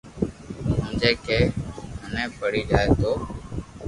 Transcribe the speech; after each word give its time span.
تو 0.61 0.71
ھمجي 0.81 1.11
ڪي 1.25 1.39
منين 2.01 2.29
پڙي 2.39 2.61
جائي 2.71 2.89
تو 2.99 3.11